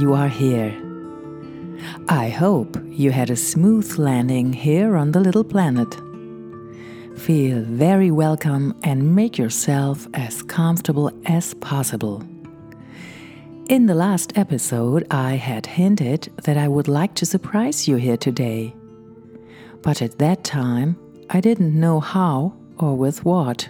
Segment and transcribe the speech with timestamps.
[0.00, 0.74] you are here.
[2.08, 5.94] I hope you had a smooth landing here on the little planet.
[7.18, 12.22] Feel very welcome and make yourself as comfortable as possible.
[13.68, 18.16] In the last episode, I had hinted that I would like to surprise you here
[18.16, 18.74] today.
[19.82, 20.96] But at that time,
[21.28, 23.68] I didn't know how or with what.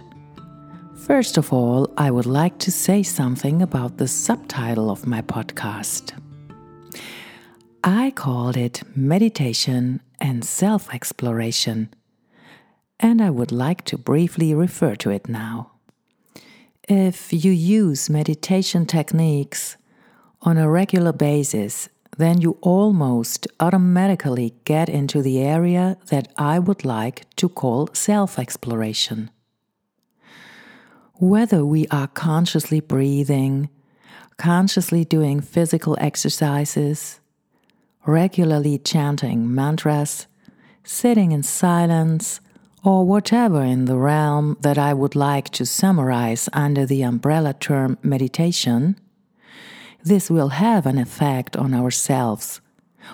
[1.01, 6.13] First of all, I would like to say something about the subtitle of my podcast.
[7.83, 11.89] I called it Meditation and Self Exploration,
[12.99, 15.71] and I would like to briefly refer to it now.
[16.87, 19.77] If you use meditation techniques
[20.43, 26.85] on a regular basis, then you almost automatically get into the area that I would
[26.85, 29.31] like to call self exploration
[31.21, 33.69] whether we are consciously breathing,
[34.37, 37.19] consciously doing physical exercises,
[38.07, 40.25] regularly chanting mantras,
[40.83, 42.41] sitting in silence,
[42.83, 47.99] or whatever in the realm that I would like to summarize under the umbrella term
[48.01, 48.99] meditation,
[50.03, 52.61] this will have an effect on ourselves,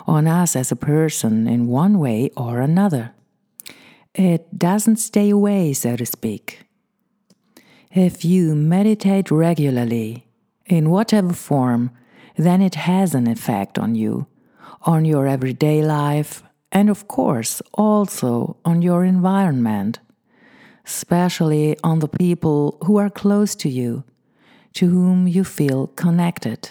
[0.06, 3.12] on us as a person in one way or another.
[4.16, 6.67] It doesn't stay away, so to speak.
[7.92, 10.28] If you meditate regularly,
[10.66, 11.92] in whatever form,
[12.36, 14.28] then it has an effect on you,
[14.82, 20.00] on your everyday life, and of course also on your environment,
[20.86, 24.04] especially on the people who are close to you,
[24.74, 26.70] to whom you feel connected.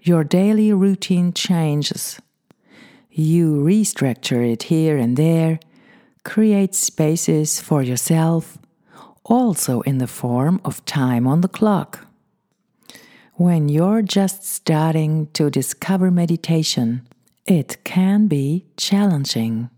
[0.00, 2.20] Your daily routine changes.
[3.10, 5.58] You restructure it here and there,
[6.24, 8.58] create spaces for yourself
[9.24, 12.06] also in the form of time on the clock.
[13.34, 17.08] When you're just starting to discover meditation,
[17.46, 19.70] it can be challenging.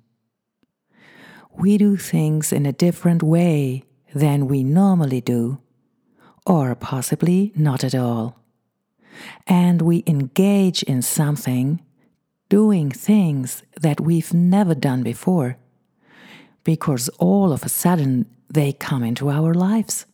[1.52, 3.84] We do things in a different way
[4.14, 5.58] than we normally do,
[6.44, 8.38] or possibly not at all.
[9.46, 11.80] And we engage in something,
[12.50, 15.56] doing things that we've never done before,
[16.62, 20.06] because all of a sudden they come into our lives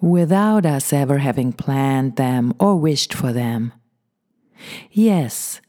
[0.00, 3.72] without us ever having planned them or wished for them.
[4.90, 5.60] Yes,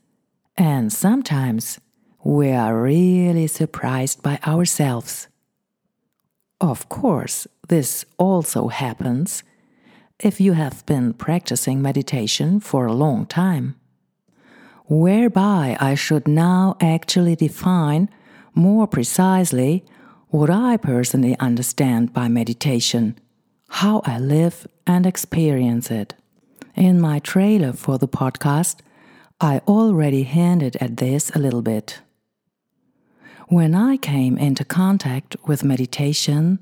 [0.57, 1.79] and sometimes
[2.23, 5.27] we are really surprised by ourselves.
[6.59, 9.43] Of course, this also happens
[10.19, 13.75] if you have been practicing meditation for a long time.
[14.85, 18.09] Whereby I should now actually define
[18.55, 19.85] more precisely
[20.29, 23.17] what I personally understand by meditation,
[23.69, 26.15] how I live and experience it.
[26.75, 28.77] In my trailer for the podcast,
[29.39, 32.01] I already hinted at this a little bit.
[33.47, 36.59] When I came into contact with meditation,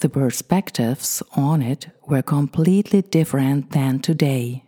[0.00, 4.64] the perspectives on it were completely different than today.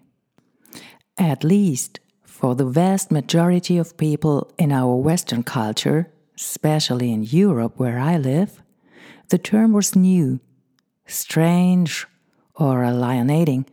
[1.18, 6.10] At least for the vast majority of people in our Western culture,
[6.42, 8.62] especially in Europe where I live,
[9.28, 10.40] the term was new,
[11.06, 12.06] strange,
[12.54, 13.66] or alienating,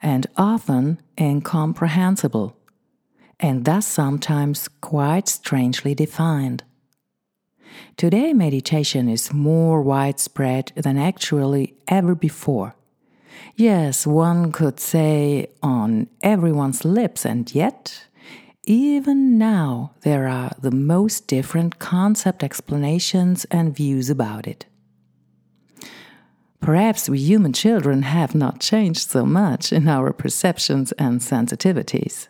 [0.00, 2.56] and often incomprehensible,
[3.38, 6.64] and thus sometimes quite strangely defined.
[7.96, 12.74] Today, meditation is more widespread than actually ever before.
[13.56, 18.06] Yes, one could say on everyone's lips, and yet
[18.64, 24.66] even now, there are the most different concept explanations and views about it.
[26.60, 32.28] Perhaps we human children have not changed so much in our perceptions and sensitivities.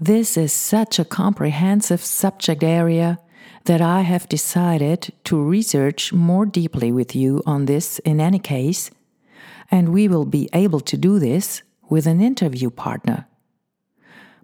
[0.00, 3.20] This is such a comprehensive subject area
[3.66, 8.90] that I have decided to research more deeply with you on this in any case,
[9.70, 13.28] and we will be able to do this with an interview partner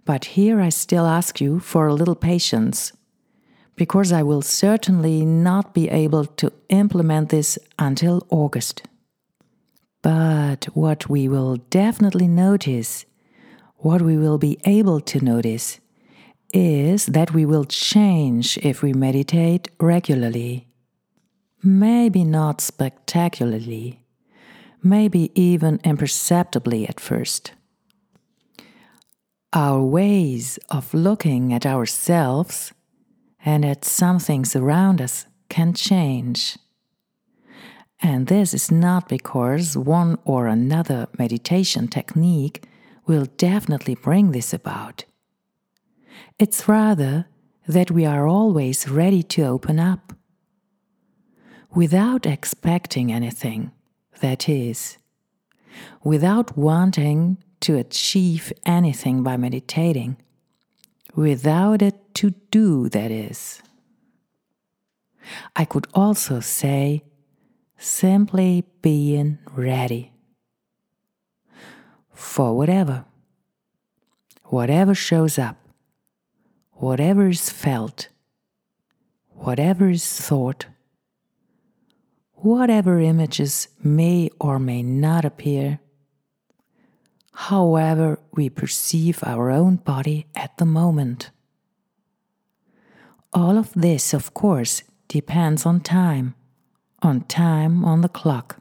[0.05, 2.93] but here I still ask you for a little patience,
[3.75, 8.83] because I will certainly not be able to implement this until August.
[10.01, 13.05] But what we will definitely notice,
[13.77, 15.79] what we will be able to notice,
[16.53, 20.67] is that we will change if we meditate regularly.
[21.63, 24.03] Maybe not spectacularly,
[24.83, 27.53] maybe even imperceptibly at first
[29.53, 32.71] our ways of looking at ourselves
[33.43, 36.57] and at some things around us can change.
[38.01, 42.63] And this is not because one or another meditation technique
[43.05, 45.05] will definitely bring this about.
[46.39, 47.27] It's rather
[47.67, 50.13] that we are always ready to open up
[51.75, 53.71] without expecting anything,
[54.19, 54.97] that is,
[56.03, 60.17] without wanting to achieve anything by meditating,
[61.15, 63.61] without it to do, that is.
[65.55, 67.03] I could also say
[67.77, 70.11] simply being ready
[72.13, 73.05] for whatever,
[74.45, 75.57] whatever shows up,
[76.73, 78.09] whatever is felt,
[79.29, 80.65] whatever is thought,
[82.33, 85.79] whatever images may or may not appear,
[87.33, 91.31] however we perceive our own body at the moment.
[93.33, 96.35] All of this, of course, depends on time
[97.01, 98.57] on time on the clock.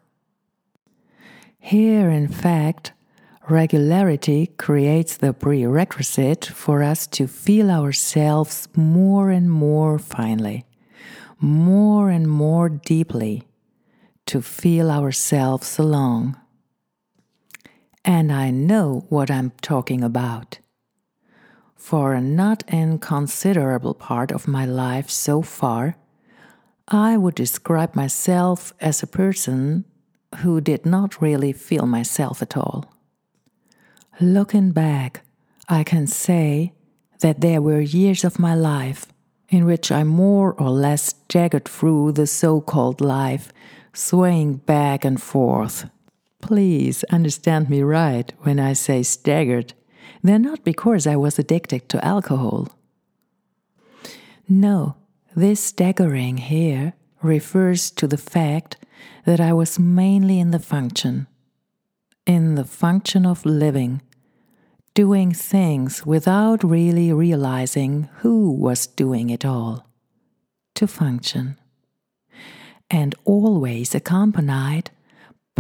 [1.59, 2.93] Here, in fact,
[3.49, 10.65] regularity creates the prerequisite for us to feel ourselves more and more finely,
[11.39, 13.43] more and more deeply,
[14.27, 16.37] to feel ourselves along.
[18.05, 20.59] And I know what I'm talking about.
[21.77, 25.97] For a not inconsiderable part of my life so far,
[26.89, 29.85] I would describe myself as a person
[30.39, 32.93] who did not really feel myself at all.
[34.21, 35.23] Looking back,
[35.69, 36.73] I can say
[37.21, 39.07] that there were years of my life
[39.49, 43.53] in which I more or less staggered through the so called life,
[43.93, 45.91] swaying back and forth.
[46.41, 49.75] Please understand me right when I say staggered.
[50.23, 52.69] They're not because I was addicted to alcohol.
[54.49, 54.97] No,
[55.35, 58.77] this staggering here refers to the fact
[59.25, 61.27] that I was mainly in the function,
[62.27, 64.03] in the function of living,
[64.95, 69.87] doing things without really realizing who was doing it all,
[70.75, 71.57] to function,
[72.91, 74.91] and always accompanied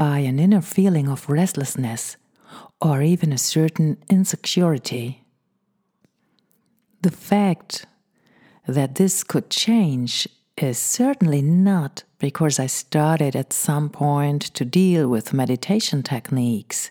[0.00, 2.16] by an inner feeling of restlessness
[2.80, 5.22] or even a certain insecurity.
[7.02, 7.84] The fact
[8.66, 10.26] that this could change
[10.56, 16.90] is certainly not because I started at some point to deal with meditation techniques.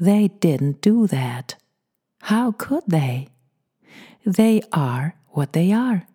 [0.00, 1.54] They didn't do that.
[2.22, 3.28] How could they?
[4.26, 6.08] They are what they are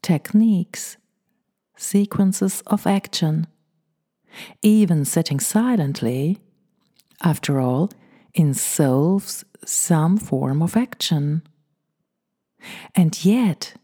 [0.00, 0.96] techniques,
[1.76, 3.48] sequences of action.
[4.62, 6.38] Even sitting silently,
[7.22, 7.90] after all,
[8.34, 11.42] involves some form of action.
[12.94, 13.74] And yet,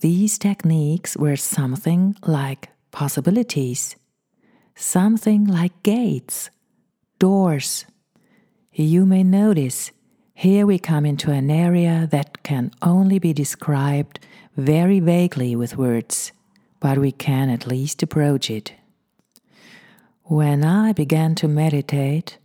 [0.00, 3.96] these techniques were something like possibilities,
[4.76, 6.50] something like gates,
[7.18, 7.84] doors.
[8.72, 9.90] You may notice
[10.34, 14.20] here we come into an area that can only be described
[14.56, 16.30] very vaguely with words,
[16.78, 18.72] but we can at least approach it.
[20.28, 22.36] When I began to meditate,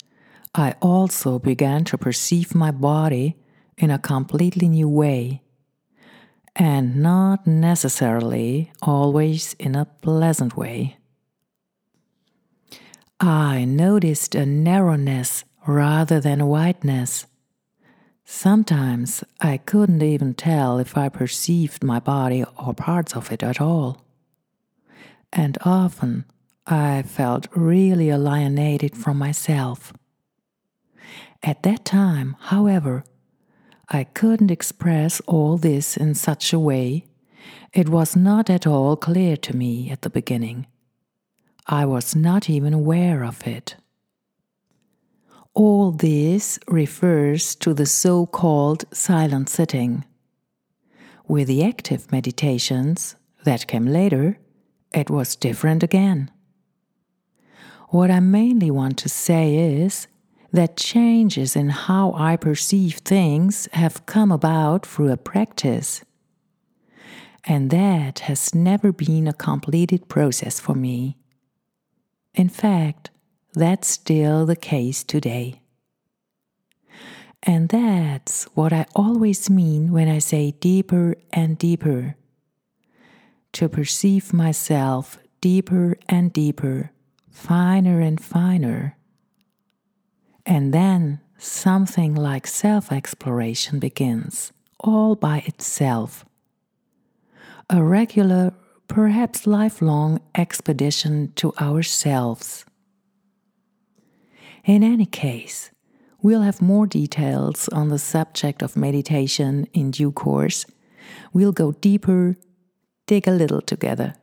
[0.55, 3.35] I also began to perceive my body
[3.77, 5.41] in a completely new way
[6.55, 10.95] and not necessarily always in a pleasant way.
[13.19, 17.25] I noticed a narrowness rather than a wideness.
[18.23, 23.59] Sometimes I couldn't even tell if I perceived my body or parts of it at
[23.59, 24.05] all.
[25.33, 26.23] And often
[26.65, 29.91] I felt really alienated from myself.
[31.41, 33.03] At that time, however,
[33.89, 37.05] I couldn't express all this in such a way.
[37.73, 40.67] It was not at all clear to me at the beginning.
[41.67, 43.75] I was not even aware of it.
[45.53, 50.05] All this refers to the so called silent sitting.
[51.27, 54.39] With the active meditations that came later,
[54.93, 56.31] it was different again.
[57.93, 60.07] What I mainly want to say is
[60.51, 66.03] that changes in how I perceive things have come about through a practice.
[67.43, 71.17] And that has never been a completed process for me.
[72.33, 73.11] In fact,
[73.53, 75.61] that's still the case today.
[77.43, 82.15] And that's what I always mean when I say deeper and deeper.
[83.51, 86.89] To perceive myself deeper and deeper,
[87.33, 88.95] finer and finer
[90.45, 96.25] and then something like self exploration begins, all by itself.
[97.69, 98.53] A regular
[98.87, 102.65] perhaps lifelong expedition to ourselves.
[104.65, 105.71] In any case,
[106.21, 110.65] we'll have more details on the subject of meditation in due course.
[111.33, 112.35] We'll go deeper,
[113.07, 114.15] dig a little together.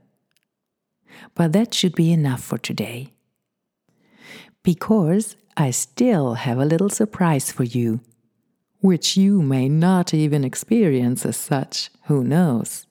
[1.35, 3.13] But that should be enough for today.
[4.63, 8.01] Because I still have a little surprise for you,
[8.81, 12.87] which you may not even experience as such, who knows?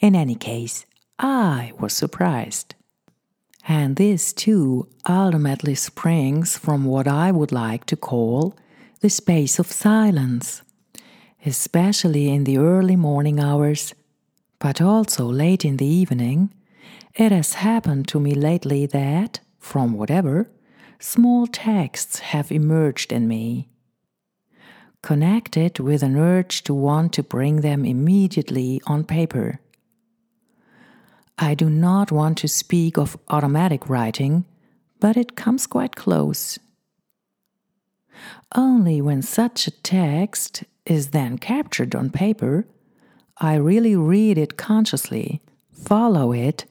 [0.00, 0.86] In any case,
[1.18, 2.74] I was surprised.
[3.66, 8.54] And this too ultimately springs from what I would like to call
[9.00, 10.62] the space of silence,
[11.46, 13.94] especially in the early morning hours,
[14.58, 16.52] but also late in the evening.
[17.14, 20.50] It has happened to me lately that, from whatever,
[20.98, 23.68] small texts have emerged in me.
[25.00, 29.60] Connected with an urge to want to bring them immediately on paper.
[31.38, 34.44] I do not want to speak of automatic writing,
[34.98, 36.58] but it comes quite close.
[38.56, 42.66] Only when such a text is then captured on paper,
[43.38, 45.42] I really read it consciously,
[45.72, 46.64] follow it,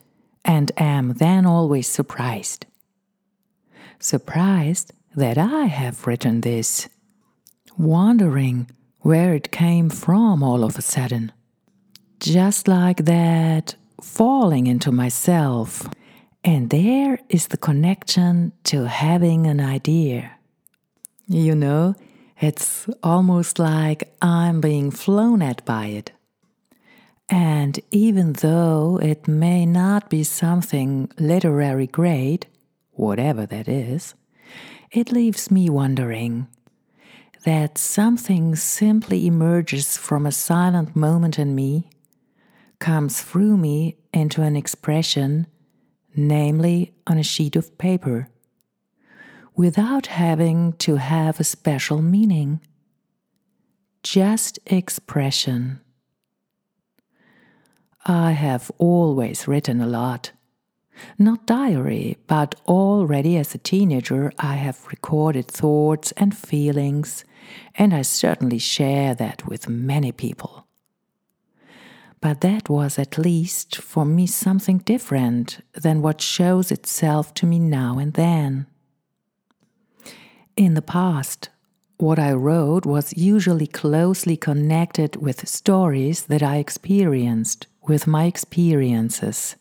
[0.45, 2.65] and am then always surprised.
[3.99, 6.89] Surprised that I have written this,
[7.77, 8.69] wondering
[8.99, 11.31] where it came from all of a sudden.
[12.19, 15.87] Just like that falling into myself.
[16.43, 20.31] And there is the connection to having an idea.
[21.27, 21.95] You know,
[22.39, 26.11] it's almost like I'm being flown at by it.
[27.29, 32.47] And even though it may not be something literary great,
[32.91, 34.13] whatever that is,
[34.91, 36.47] it leaves me wondering
[37.45, 41.89] that something simply emerges from a silent moment in me
[42.79, 45.47] comes through me into an expression,
[46.15, 48.29] namely on a sheet of paper,
[49.55, 52.59] without having to have a special meaning.
[54.03, 55.79] Just expression.
[58.05, 60.31] I have always written a lot.
[61.17, 67.23] Not diary, but already as a teenager, I have recorded thoughts and feelings,
[67.75, 70.67] and I certainly share that with many people.
[72.19, 77.59] But that was at least for me something different than what shows itself to me
[77.59, 78.67] now and then.
[80.55, 81.49] In the past,
[81.97, 89.55] what I wrote was usually closely connected with stories that I experienced, with my experiences,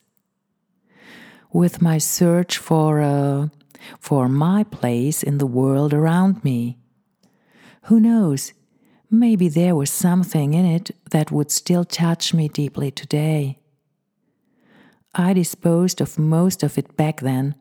[1.53, 3.51] with my search for a,
[3.99, 6.79] for my place in the world around me.
[7.85, 8.53] Who knows?
[9.13, 13.59] maybe there was something in it that would still touch me deeply today.
[15.15, 17.55] I disposed of most of it back then,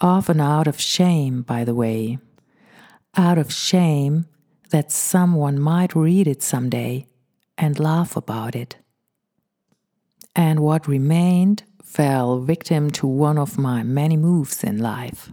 [0.00, 2.18] often out of shame, by the way.
[3.14, 4.26] Out of shame
[4.70, 7.06] that someone might read it someday
[7.58, 8.76] and laugh about it.
[10.38, 15.32] And what remained fell victim to one of my many moves in life.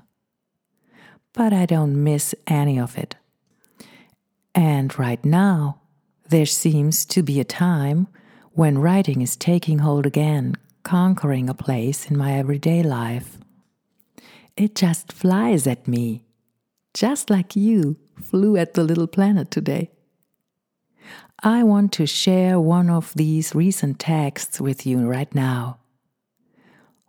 [1.34, 3.16] But I don't miss any of it.
[4.56, 5.82] And right now,
[6.30, 8.08] there seems to be a time
[8.54, 13.38] when writing is taking hold again, conquering a place in my everyday life.
[14.56, 16.24] It just flies at me,
[16.94, 19.90] just like you flew at the little planet today.
[21.46, 25.78] I want to share one of these recent texts with you right now.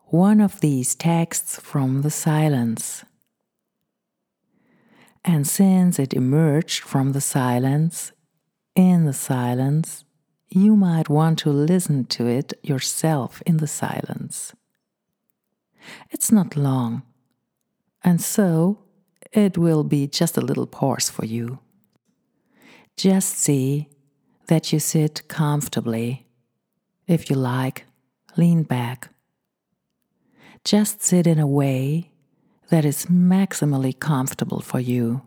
[0.07, 3.05] One of these texts from the silence.
[5.25, 8.11] And since it emerged from the silence,
[8.75, 10.05] in the silence,
[10.49, 14.53] you might want to listen to it yourself in the silence.
[16.11, 17.03] It's not long,
[18.03, 18.81] and so
[19.33, 21.61] it will be just a little pause for you.
[22.97, 23.91] Just see
[24.47, 26.27] that you sit comfortably.
[27.07, 27.87] If you like,
[28.37, 29.11] lean back.
[30.65, 32.11] Just sit in a way
[32.71, 35.23] that is maximally comfortable for you.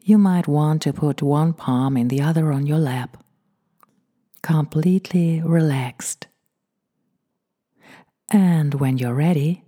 [0.00, 3.22] You might want to put one palm in the other on your lap,
[4.42, 6.28] completely relaxed.
[8.30, 9.64] And when you're ready,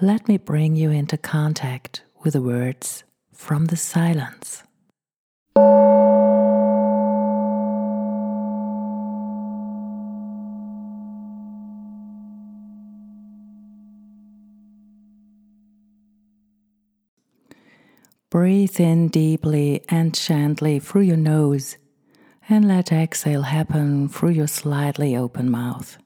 [0.00, 4.62] let me bring you into contact with the words from the silence.
[18.30, 21.76] Breathe in deeply and gently through your nose
[22.50, 25.98] And let exhale happen through your slightly open mouth.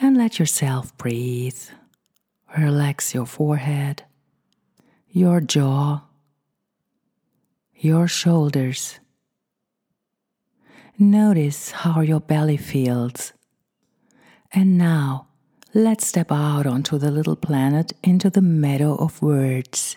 [0.00, 1.60] And let yourself breathe.
[2.56, 4.04] Relax your forehead,
[5.08, 6.02] your jaw,
[7.74, 9.00] your shoulders.
[10.98, 13.32] Notice how your belly feels.
[14.52, 15.28] And now,
[15.74, 19.96] let's step out onto the little planet into the meadow of words.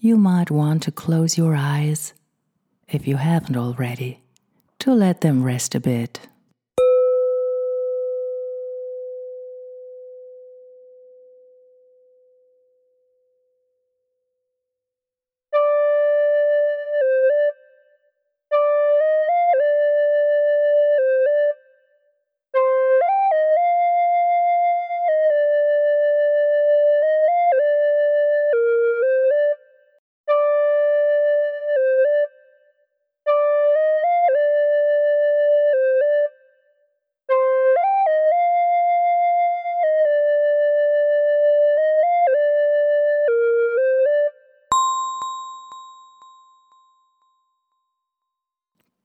[0.00, 2.14] You might want to close your eyes,
[2.88, 4.22] if you haven't already,
[4.78, 6.20] to let them rest a bit.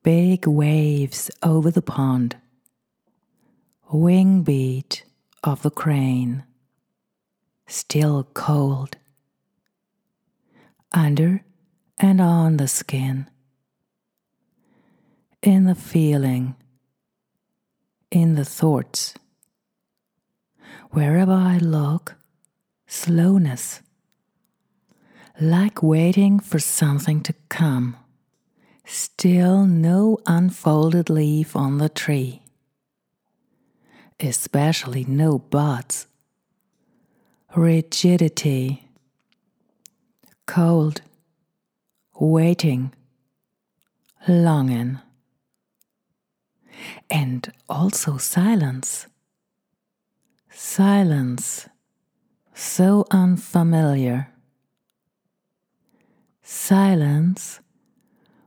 [0.03, 2.35] Big waves over the pond,
[3.89, 5.05] wing beat
[5.43, 6.43] of the crane,
[7.67, 8.97] still cold,
[10.91, 11.45] under
[11.97, 13.29] and on the skin,
[15.41, 16.55] in the feeling,
[18.11, 19.13] in the thoughts.
[20.91, 22.15] Wherever I look,
[22.87, 23.81] slowness,
[25.39, 27.95] like waiting for something to come.
[28.85, 32.41] Still no unfolded leaf on the tree,
[34.19, 36.07] especially no buds.
[37.55, 38.89] Rigidity,
[40.45, 41.01] cold,
[42.19, 42.93] waiting,
[44.27, 44.99] longing,
[47.09, 49.07] and also silence.
[50.49, 51.69] Silence,
[52.53, 54.29] so unfamiliar.
[56.41, 57.59] Silence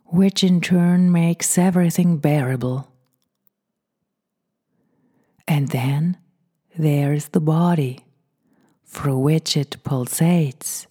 [0.09, 2.88] which in turn makes everything bearable.
[5.49, 6.19] And then
[6.77, 8.05] there's the body,
[8.85, 10.87] through which it pulsates,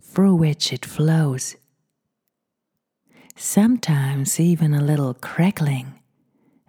[0.00, 1.56] through which it flows.
[3.36, 5.98] Sometimes even a little crackling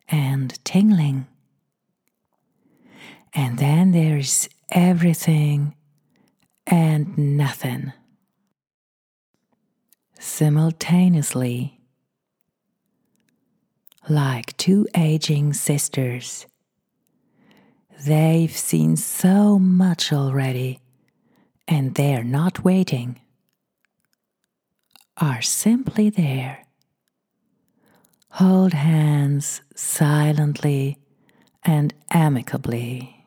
[0.08, 1.28] and tingling.
[3.34, 5.76] And then there's everything
[6.65, 7.93] and nothing
[10.24, 11.80] simultaneously,
[14.10, 16.48] like two aging sisters.
[18.06, 20.80] They've seen so much already,
[21.68, 23.20] and they're not waiting,
[25.18, 26.66] are simply there.
[28.32, 30.98] Hold hands silently
[31.64, 33.26] and amicably.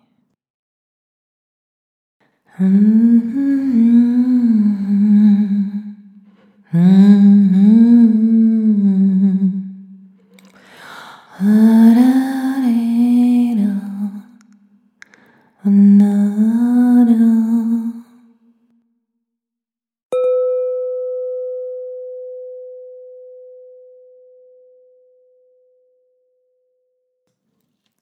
[2.58, 3.66] Mm-hmm.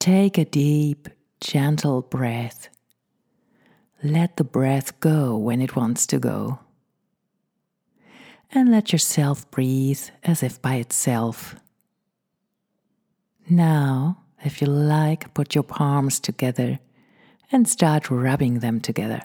[0.05, 1.09] Take a deep,
[1.41, 2.69] gentle breath.
[4.03, 6.63] Let the breath go when it wants to go
[8.55, 11.57] and let yourself breathe as if by itself.
[13.51, 16.79] Now, if you like, put your palms together
[17.51, 19.23] and start rubbing them together.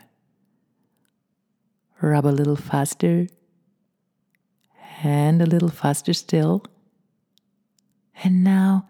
[2.02, 3.28] Rub a little faster
[5.04, 6.63] and a little faster still.
[8.24, 8.89] And now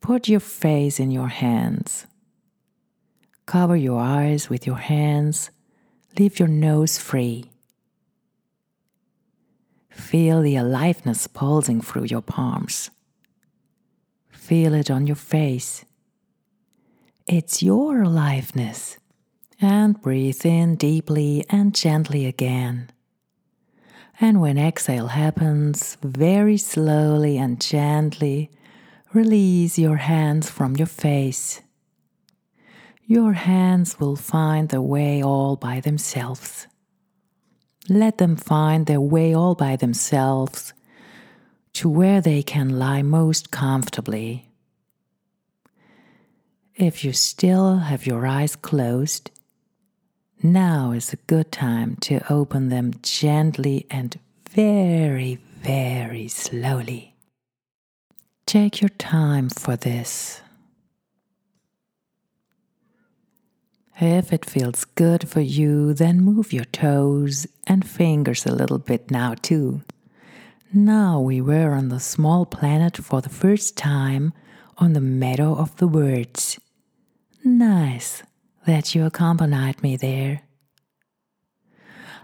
[0.00, 2.06] put your face in your hands.
[3.44, 5.50] Cover your eyes with your hands.
[6.18, 7.50] Leave your nose free.
[9.96, 12.90] Feel the aliveness pulsing through your palms.
[14.30, 15.84] Feel it on your face.
[17.26, 18.98] It's your aliveness.
[19.60, 22.90] And breathe in deeply and gently again.
[24.20, 28.50] And when exhale happens, very slowly and gently,
[29.12, 31.62] release your hands from your face.
[33.06, 36.66] Your hands will find their way all by themselves.
[37.88, 40.72] Let them find their way all by themselves
[41.74, 44.48] to where they can lie most comfortably.
[46.74, 49.30] If you still have your eyes closed,
[50.42, 54.18] now is a good time to open them gently and
[54.50, 57.14] very, very slowly.
[58.46, 60.40] Take your time for this.
[63.98, 69.10] If it feels good for you, then move your toes and fingers a little bit
[69.10, 69.82] now, too.
[70.72, 74.34] Now we were on the small planet for the first time
[74.76, 76.58] on the meadow of the words.
[77.42, 78.22] Nice
[78.66, 80.42] that you accompanied me there.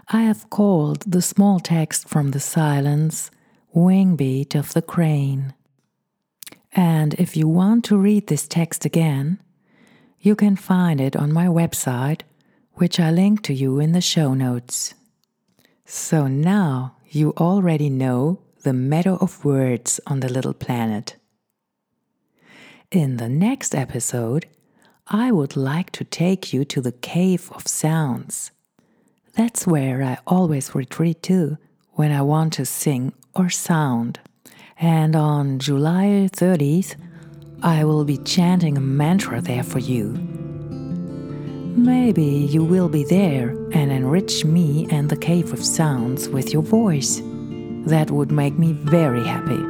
[0.09, 3.31] I have called the small text from the silence
[3.73, 5.53] Wingbeat of the Crane.
[6.73, 9.39] And if you want to read this text again,
[10.23, 12.21] you can find it on my website,
[12.75, 14.93] which I link to you in the show notes.
[15.85, 21.17] So now you already know the meadow of words on the little planet.
[22.89, 24.47] In the next episode,
[25.07, 28.51] I would like to take you to the cave of sounds.
[29.33, 31.57] That's where I always retreat to
[31.91, 34.21] when I want to sing or sound.
[34.79, 36.95] And on July 30th,
[37.63, 40.09] I will be chanting a mantra there for you.
[41.77, 46.61] Maybe you will be there and enrich me and the Cave of Sounds with your
[46.61, 47.21] voice.
[47.85, 49.63] That would make me very happy.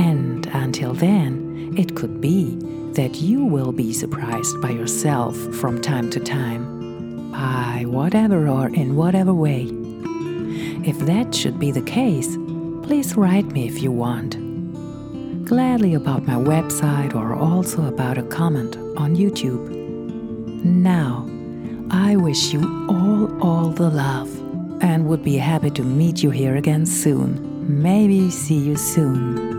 [0.00, 2.54] And until then, it could be
[2.92, 8.94] that you will be surprised by yourself from time to time, by whatever or in
[8.94, 9.68] whatever way.
[10.84, 12.36] If that should be the case,
[12.84, 14.41] please write me if you want
[15.52, 19.68] gladly about my website or also about a comment on YouTube.
[20.64, 21.28] Now,
[21.90, 24.30] I wish you all, all the love
[24.82, 27.82] and would be happy to meet you here again soon.
[27.82, 29.51] Maybe see you soon.